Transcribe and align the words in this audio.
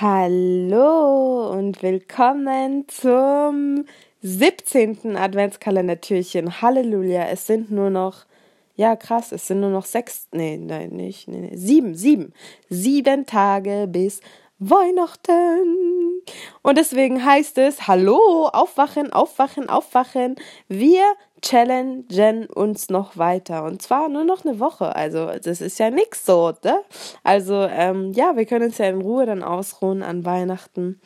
Hallo 0.00 1.52
und 1.52 1.80
willkommen 1.80 2.84
zum 2.88 3.84
17. 4.22 5.16
Adventskalendertürchen. 5.16 6.60
Halleluja, 6.60 7.28
es 7.28 7.46
sind 7.46 7.70
nur 7.70 7.90
noch, 7.90 8.26
ja 8.74 8.96
krass, 8.96 9.30
es 9.30 9.46
sind 9.46 9.60
nur 9.60 9.70
noch 9.70 9.84
sechs, 9.84 10.26
nee, 10.32 10.56
nein, 10.56 10.88
nicht, 10.88 11.28
nee, 11.28 11.42
nee, 11.42 11.56
sieben, 11.56 11.94
sieben, 11.94 12.32
sieben 12.68 13.24
Tage 13.24 13.86
bis 13.86 14.20
Weihnachten. 14.58 16.22
Und 16.62 16.76
deswegen 16.76 17.24
heißt 17.24 17.58
es, 17.58 17.86
hallo, 17.86 18.48
aufwachen, 18.52 19.12
aufwachen, 19.12 19.68
aufwachen. 19.68 20.34
Wir 20.66 21.04
challengen 21.44 22.46
uns 22.46 22.88
noch 22.88 23.16
weiter. 23.16 23.64
Und 23.64 23.82
zwar 23.82 24.08
nur 24.08 24.24
noch 24.24 24.44
eine 24.44 24.58
Woche. 24.58 24.96
Also, 24.96 25.26
das 25.42 25.60
ist 25.60 25.78
ja 25.78 25.90
nix 25.90 26.24
so, 26.24 26.52
ne? 26.64 26.80
Also, 27.22 27.54
ähm, 27.70 28.12
ja, 28.12 28.36
wir 28.36 28.46
können 28.46 28.66
uns 28.66 28.78
ja 28.78 28.86
in 28.86 29.00
Ruhe 29.00 29.26
dann 29.26 29.42
ausruhen 29.42 30.02
an 30.02 30.24
Weihnachten 30.24 31.00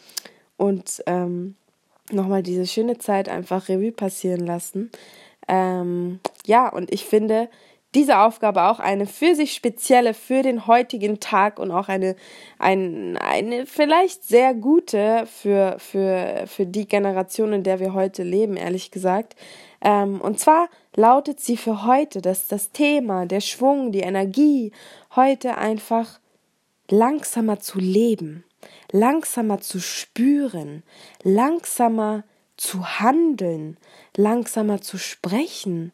und 0.57 1.03
ähm, 1.07 1.57
nochmal 2.11 2.43
diese 2.43 2.67
schöne 2.67 2.99
Zeit 2.99 3.29
einfach 3.29 3.69
Revue 3.69 3.93
passieren 3.93 4.47
lassen. 4.47 4.91
Ähm, 5.49 6.21
ja, 6.47 6.69
und 6.69 6.93
ich 6.93 7.05
finde, 7.05 7.49
diese 7.95 8.19
Aufgabe 8.19 8.65
auch 8.65 8.81
eine 8.81 9.07
für 9.07 9.35
sich 9.35 9.55
spezielle 9.55 10.13
für 10.13 10.43
den 10.43 10.67
heutigen 10.67 11.21
Tag 11.21 11.59
und 11.59 11.71
auch 11.71 11.89
eine, 11.89 12.17
ein, 12.59 13.17
eine 13.17 13.65
vielleicht 13.65 14.25
sehr 14.25 14.53
gute 14.53 15.27
für, 15.27 15.77
für, 15.79 16.45
für 16.47 16.67
die 16.67 16.87
Generation, 16.87 17.55
in 17.55 17.63
der 17.63 17.81
wir 17.81 17.95
heute 17.95 18.25
leben, 18.25 18.57
ehrlich 18.57 18.91
gesagt. 18.91 19.37
Ähm, 19.81 20.21
und 20.21 20.39
zwar 20.39 20.69
lautet 20.95 21.41
sie 21.41 21.57
für 21.57 21.87
heute, 21.87 22.21
dass 22.21 22.47
das 22.47 22.73
Thema, 22.73 23.25
der 23.25 23.41
Schwung, 23.41 23.91
die 23.91 24.01
Energie 24.01 24.73
heute 25.17 25.57
einfach 25.57 26.21
langsamer 26.91 27.61
zu 27.61 27.79
leben, 27.79 28.45
langsamer 28.93 29.61
zu 29.61 29.81
spüren, 29.81 30.83
langsamer 31.23 32.25
zu 32.57 33.01
handeln, 33.01 33.79
langsamer 34.17 34.81
zu 34.83 34.99
sprechen, 34.99 35.93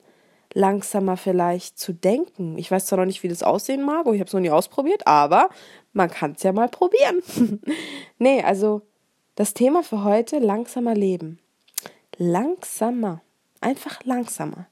langsamer 0.55 1.17
vielleicht 1.17 1.79
zu 1.79 1.93
denken. 1.93 2.57
Ich 2.57 2.71
weiß 2.71 2.87
zwar 2.87 2.99
noch 2.99 3.07
nicht, 3.07 3.23
wie 3.23 3.29
das 3.29 3.43
aussehen 3.43 3.83
mag, 3.83 4.07
ich 4.07 4.21
habe 4.21 4.25
es 4.25 4.33
noch 4.33 4.41
nie 4.41 4.51
ausprobiert, 4.51 5.07
aber 5.07 5.51
man 5.93 6.11
kann 6.11 6.33
es 6.33 6.43
ja 6.43 6.53
mal 6.53 6.69
probieren. 6.69 7.23
nee, 8.19 8.43
also 8.43 8.83
das 9.35 9.53
Thema 9.53 9.83
für 9.83 10.05
heute, 10.05 10.39
langsamer 10.39 10.95
leben. 10.95 11.41
Langsamer. 12.17 13.21
Einfach 13.61 14.05
langsamer. 14.05 14.67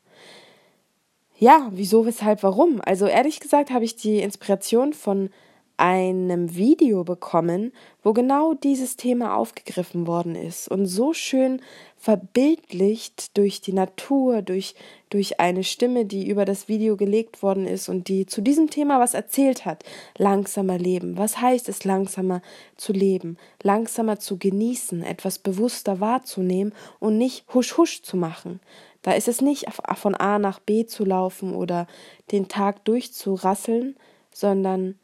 Ja, 1.39 1.69
wieso, 1.73 2.07
weshalb, 2.07 2.45
warum? 2.45 2.81
Also 2.85 3.07
ehrlich 3.07 3.41
gesagt 3.41 3.71
habe 3.71 3.85
ich 3.85 3.97
die 3.97 4.21
Inspiration 4.21 4.93
von 4.93 5.31
einem 5.77 6.55
Video 6.55 7.05
bekommen, 7.05 7.73
wo 8.03 8.13
genau 8.13 8.55
dieses 8.55 8.97
Thema 8.97 9.37
aufgegriffen 9.37 10.07
worden 10.07 10.35
ist 10.35 10.69
und 10.69 10.87
so 10.87 11.13
schön 11.13 11.61
verbildlicht 11.97 13.37
durch 13.37 13.61
die 13.61 13.73
Natur, 13.73 14.43
durch, 14.43 14.75
durch 15.09 15.41
eine 15.41 15.65
Stimme, 15.65 16.05
die 16.05 16.29
über 16.29 16.45
das 16.45 16.69
Video 16.69 16.97
gelegt 16.97 17.43
worden 17.43 17.67
ist 17.67 17.89
und 17.89 18.09
die 18.09 18.27
zu 18.27 18.41
diesem 18.41 18.71
Thema 18.71 19.01
was 19.01 19.15
erzählt 19.15 19.65
hat. 19.65 19.85
Langsamer 20.19 20.79
leben. 20.79 21.17
Was 21.17 21.41
heißt 21.41 21.69
es, 21.69 21.85
langsamer 21.85 22.43
zu 22.77 22.93
leben? 22.93 23.37
Langsamer 23.63 24.19
zu 24.19 24.37
genießen, 24.37 25.03
etwas 25.03 25.39
bewusster 25.39 26.01
wahrzunehmen 26.01 26.75
und 26.99 27.19
nicht 27.19 27.45
husch 27.55 27.77
husch 27.77 28.03
zu 28.03 28.17
machen. 28.17 28.61
Da 29.03 29.13
ist 29.13 29.29
es 29.29 29.41
nicht 29.41 29.67
von 29.73 30.15
A 30.15 30.39
nach 30.39 30.61
B 30.61 30.87
zu 30.87 31.05
laufen 31.05 31.55
oder 31.55 31.87
den 32.31 32.49
Tag 32.49 32.85
durchzurasseln, 32.85 33.97
sondern 34.33 34.97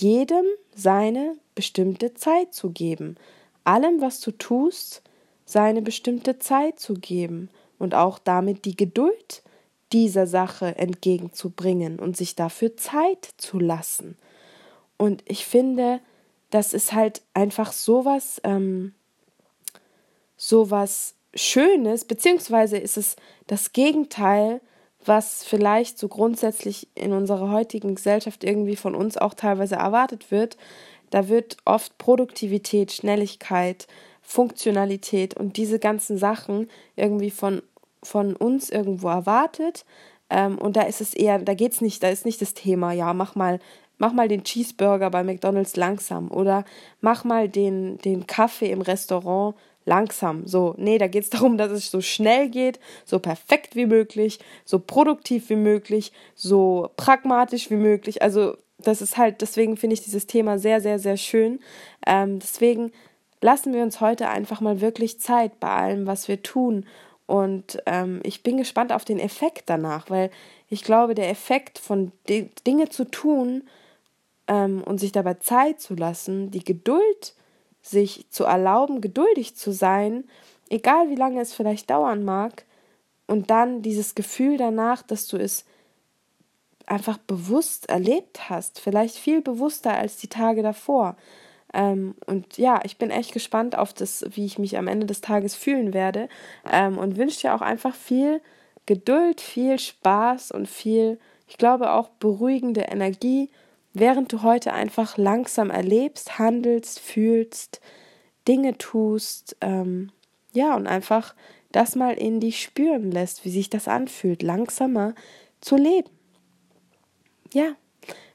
jedem 0.00 0.44
seine 0.74 1.36
bestimmte 1.54 2.14
Zeit 2.14 2.54
zu 2.54 2.70
geben, 2.70 3.16
allem, 3.64 4.00
was 4.00 4.20
du 4.20 4.30
tust, 4.30 5.02
seine 5.44 5.82
bestimmte 5.82 6.38
Zeit 6.38 6.80
zu 6.80 6.94
geben 6.94 7.50
und 7.78 7.94
auch 7.94 8.18
damit 8.18 8.64
die 8.64 8.76
Geduld 8.76 9.42
dieser 9.92 10.26
Sache 10.26 10.76
entgegenzubringen 10.76 11.98
und 11.98 12.16
sich 12.16 12.34
dafür 12.34 12.76
Zeit 12.76 13.28
zu 13.36 13.58
lassen. 13.58 14.16
Und 14.96 15.22
ich 15.26 15.46
finde, 15.46 16.00
das 16.50 16.72
ist 16.72 16.92
halt 16.92 17.22
einfach 17.34 17.72
sowas, 17.72 18.40
ähm, 18.44 18.94
sowas 20.36 21.14
Schönes, 21.34 22.04
beziehungsweise 22.04 22.78
ist 22.78 22.96
es 22.96 23.16
das 23.46 23.72
Gegenteil 23.72 24.60
was 25.06 25.44
vielleicht 25.44 25.98
so 25.98 26.08
grundsätzlich 26.08 26.88
in 26.94 27.12
unserer 27.12 27.50
heutigen 27.50 27.94
Gesellschaft 27.94 28.44
irgendwie 28.44 28.76
von 28.76 28.94
uns 28.94 29.16
auch 29.16 29.34
teilweise 29.34 29.76
erwartet 29.76 30.30
wird. 30.30 30.56
Da 31.10 31.28
wird 31.28 31.56
oft 31.64 31.96
Produktivität, 31.98 32.92
Schnelligkeit, 32.92 33.86
Funktionalität 34.22 35.36
und 35.36 35.56
diese 35.56 35.78
ganzen 35.78 36.18
Sachen 36.18 36.68
irgendwie 36.96 37.30
von, 37.30 37.62
von 38.02 38.34
uns 38.34 38.70
irgendwo 38.70 39.08
erwartet. 39.08 39.84
Ähm, 40.30 40.58
und 40.58 40.76
da 40.76 40.82
ist 40.82 41.00
es 41.00 41.14
eher, 41.14 41.38
da 41.38 41.54
geht's 41.54 41.80
nicht, 41.80 42.02
da 42.02 42.08
ist 42.08 42.24
nicht 42.24 42.42
das 42.42 42.54
Thema, 42.54 42.92
ja, 42.92 43.14
mach 43.14 43.36
mal, 43.36 43.60
mach 43.98 44.12
mal 44.12 44.28
den 44.28 44.44
Cheeseburger 44.44 45.10
bei 45.10 45.24
McDonalds 45.24 45.76
langsam 45.76 46.30
oder 46.30 46.64
mach 47.00 47.24
mal 47.24 47.48
den, 47.48 47.98
den 47.98 48.26
Kaffee 48.26 48.70
im 48.70 48.80
Restaurant 48.80 49.56
langsam. 49.84 50.46
So, 50.46 50.74
nee, 50.76 50.98
da 50.98 51.06
geht 51.06 51.24
es 51.24 51.30
darum, 51.30 51.56
dass 51.56 51.72
es 51.72 51.90
so 51.90 52.00
schnell 52.00 52.50
geht, 52.50 52.78
so 53.04 53.18
perfekt 53.18 53.74
wie 53.74 53.86
möglich, 53.86 54.38
so 54.64 54.78
produktiv 54.78 55.48
wie 55.48 55.56
möglich, 55.56 56.12
so 56.34 56.90
pragmatisch 56.96 57.70
wie 57.70 57.76
möglich. 57.76 58.22
Also, 58.22 58.56
das 58.78 59.00
ist 59.00 59.16
halt, 59.16 59.40
deswegen 59.40 59.78
finde 59.78 59.94
ich 59.94 60.02
dieses 60.02 60.26
Thema 60.26 60.58
sehr, 60.58 60.82
sehr, 60.82 60.98
sehr 60.98 61.16
schön. 61.16 61.60
Ähm, 62.06 62.38
deswegen 62.40 62.92
lassen 63.40 63.72
wir 63.72 63.82
uns 63.82 64.00
heute 64.00 64.28
einfach 64.28 64.60
mal 64.60 64.82
wirklich 64.82 65.18
Zeit 65.18 65.58
bei 65.60 65.68
allem, 65.68 66.06
was 66.06 66.28
wir 66.28 66.42
tun. 66.42 66.84
Und 67.26 67.78
ähm, 67.86 68.20
ich 68.22 68.42
bin 68.42 68.58
gespannt 68.58 68.92
auf 68.92 69.04
den 69.04 69.18
Effekt 69.18 69.64
danach, 69.66 70.10
weil 70.10 70.30
ich 70.68 70.84
glaube, 70.84 71.14
der 71.14 71.30
Effekt 71.30 71.78
von 71.78 72.12
Dinge 72.28 72.88
zu 72.90 73.04
tun 73.04 73.62
ähm, 74.48 74.82
und 74.82 74.98
sich 74.98 75.12
dabei 75.12 75.34
Zeit 75.34 75.80
zu 75.80 75.94
lassen, 75.94 76.50
die 76.50 76.64
Geduld, 76.64 77.34
sich 77.82 78.26
zu 78.30 78.44
erlauben, 78.44 79.00
geduldig 79.00 79.56
zu 79.56 79.72
sein, 79.72 80.24
egal 80.68 81.08
wie 81.08 81.16
lange 81.16 81.40
es 81.40 81.54
vielleicht 81.54 81.90
dauern 81.90 82.24
mag, 82.24 82.64
und 83.26 83.50
dann 83.50 83.82
dieses 83.82 84.14
Gefühl 84.14 84.56
danach, 84.56 85.02
dass 85.02 85.26
du 85.26 85.36
es 85.36 85.64
einfach 86.86 87.18
bewusst 87.18 87.88
erlebt 87.88 88.48
hast, 88.48 88.78
vielleicht 88.78 89.16
viel 89.16 89.42
bewusster 89.42 89.92
als 89.96 90.16
die 90.16 90.28
Tage 90.28 90.62
davor. 90.62 91.16
Ähm, 91.74 92.14
und 92.26 92.58
ja, 92.58 92.80
ich 92.84 92.96
bin 92.96 93.10
echt 93.10 93.32
gespannt 93.32 93.76
auf 93.76 93.92
das, 93.92 94.24
wie 94.30 94.46
ich 94.46 94.58
mich 94.58 94.78
am 94.78 94.86
Ende 94.86 95.06
des 95.06 95.20
Tages 95.20 95.56
fühlen 95.56 95.92
werde 95.92 96.28
ähm, 96.70 96.96
und 96.96 97.16
wünsche 97.16 97.40
dir 97.40 97.54
auch 97.54 97.60
einfach 97.60 97.94
viel 97.94 98.40
Geduld, 98.86 99.40
viel 99.40 99.80
Spaß 99.80 100.52
und 100.52 100.68
viel, 100.68 101.18
ich 101.48 101.58
glaube 101.58 101.90
auch 101.90 102.08
beruhigende 102.08 102.82
Energie 102.82 103.50
während 103.98 104.32
du 104.32 104.42
heute 104.42 104.72
einfach 104.72 105.16
langsam 105.16 105.70
erlebst, 105.70 106.38
handelst, 106.38 107.00
fühlst, 107.00 107.80
Dinge 108.46 108.76
tust, 108.76 109.56
ähm, 109.60 110.12
ja, 110.52 110.76
und 110.76 110.86
einfach 110.86 111.34
das 111.72 111.96
mal 111.96 112.14
in 112.14 112.40
dich 112.40 112.62
spüren 112.62 113.10
lässt, 113.10 113.44
wie 113.44 113.50
sich 113.50 113.70
das 113.70 113.88
anfühlt, 113.88 114.42
langsamer 114.42 115.14
zu 115.60 115.76
leben. 115.76 116.10
Ja, 117.52 117.74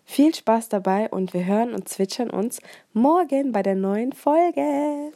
viel 0.03 0.33
Spaß 0.33 0.69
dabei 0.69 1.09
und 1.09 1.33
wir 1.33 1.45
hören 1.45 1.73
und 1.73 1.88
zwitschern 1.88 2.29
uns 2.29 2.59
morgen 2.93 3.52
bei 3.52 3.64
der 3.64 3.75
neuen 3.75 4.14
Folge. 4.14 5.11